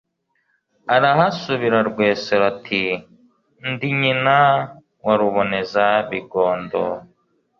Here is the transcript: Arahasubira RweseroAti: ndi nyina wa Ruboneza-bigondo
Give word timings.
Arahasubira 0.95 1.77
RweseroAti: 1.89 2.83
ndi 3.69 3.89
nyina 3.99 4.37
wa 5.05 5.13
Ruboneza-bigondo 5.19 6.81